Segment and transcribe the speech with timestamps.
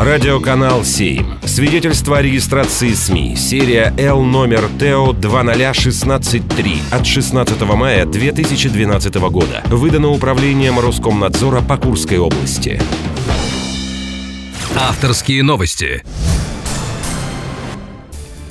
[0.00, 1.40] Радиоканал 7.
[1.44, 3.34] Свидетельство о регистрации СМИ.
[3.34, 9.60] Серия Л номер ТО 20163 от 16 мая 2012 года.
[9.66, 12.80] Выдано управлением Роскомнадзора по Курской области.
[14.76, 16.04] Авторские новости.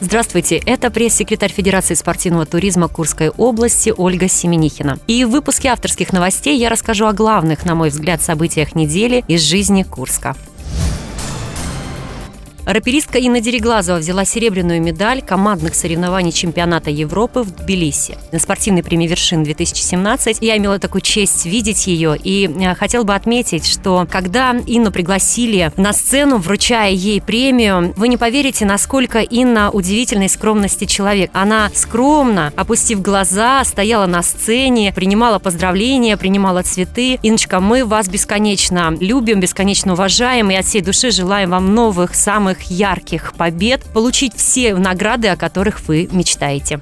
[0.00, 4.98] Здравствуйте, это пресс-секретарь Федерации спортивного туризма Курской области Ольга Семенихина.
[5.08, 9.42] И в выпуске авторских новостей я расскажу о главных, на мой взгляд, событиях недели из
[9.42, 10.34] жизни Курска.
[12.66, 18.16] Раперистка Инна Дереглазова взяла серебряную медаль командных соревнований чемпионата Европы в Тбилиси.
[18.32, 23.14] На спортивной премии «Вершин» 2017 я имела такую честь видеть ее и э, хотел бы
[23.14, 29.70] отметить, что когда Инну пригласили на сцену, вручая ей премию, вы не поверите, насколько Инна
[29.70, 31.30] удивительной скромности человек.
[31.34, 37.18] Она скромно, опустив глаза, стояла на сцене, принимала поздравления, принимала цветы.
[37.22, 42.53] Инночка, мы вас бесконечно любим, бесконечно уважаем и от всей души желаем вам новых, самых
[42.54, 46.80] самых ярких побед, получить все награды, о которых вы мечтаете.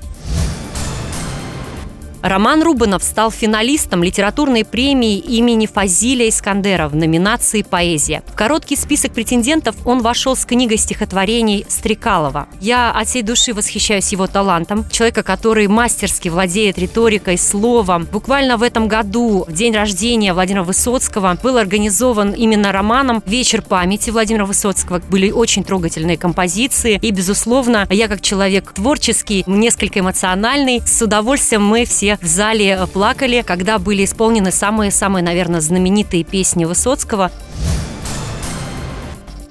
[2.22, 8.22] Роман Рубанов стал финалистом литературной премии имени Фазиля Искандера в номинации «Поэзия».
[8.28, 12.46] В короткий список претендентов он вошел с книгой стихотворений Стрекалова.
[12.60, 14.88] Я от всей души восхищаюсь его талантом.
[14.88, 18.06] Человека, который мастерски владеет риторикой, словом.
[18.12, 24.10] Буквально в этом году, в день рождения Владимира Высоцкого, был организован именно романом «Вечер памяти»
[24.10, 25.02] Владимира Высоцкого.
[25.10, 27.00] Были очень трогательные композиции.
[27.02, 33.42] И, безусловно, я как человек творческий, несколько эмоциональный, с удовольствием мы все в зале плакали,
[33.46, 37.30] когда были исполнены самые-самые, наверное, знаменитые песни Высоцкого.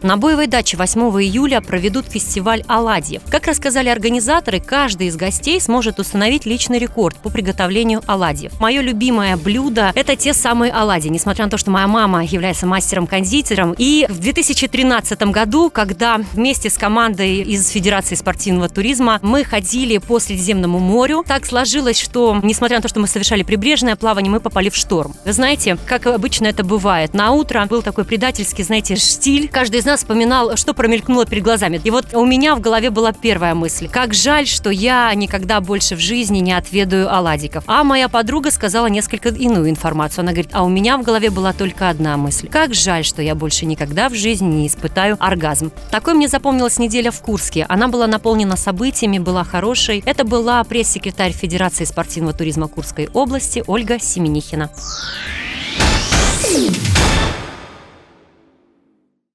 [0.03, 3.21] На Боевой даче 8 июля проведут фестиваль оладьев.
[3.29, 8.59] Как рассказали организаторы, каждый из гостей сможет установить личный рекорд по приготовлению оладьев.
[8.59, 13.75] Мое любимое блюдо– это те самые оладьи, несмотря на то, что моя мама является мастером-кондитером.
[13.77, 20.17] И в 2013 году, когда вместе с командой из Федерации спортивного туризма мы ходили по
[20.17, 24.69] Средиземному морю, так сложилось, что, несмотря на то, что мы совершали прибрежное плавание, мы попали
[24.69, 25.13] в шторм.
[25.25, 29.47] Вы знаете, как обычно это бывает, на утро был такой предательский, знаете, штиль.
[29.47, 31.81] Каждый из нас вспоминал, что промелькнуло перед глазами.
[31.83, 33.89] И вот у меня в голове была первая мысль.
[33.89, 37.65] Как жаль, что я никогда больше в жизни не отведаю оладиков.
[37.67, 40.21] А моя подруга сказала несколько иную информацию.
[40.21, 42.47] Она говорит, а у меня в голове была только одна мысль.
[42.47, 45.71] Как жаль, что я больше никогда в жизни не испытаю оргазм.
[45.91, 47.65] Такой мне запомнилась неделя в Курске.
[47.67, 50.03] Она была наполнена событиями, была хорошей.
[50.05, 54.69] Это была пресс-секретарь Федерации спортивного туризма Курской области Ольга Семенихина.